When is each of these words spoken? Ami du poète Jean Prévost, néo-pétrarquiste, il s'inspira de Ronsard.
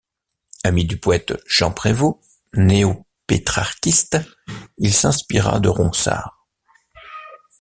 Ami 0.63 0.85
du 0.85 0.97
poète 0.99 1.35
Jean 1.45 1.71
Prévost, 1.71 2.17
néo-pétrarquiste, 2.55 4.17
il 4.79 4.95
s'inspira 4.95 5.59
de 5.59 5.69
Ronsard. 5.69 6.47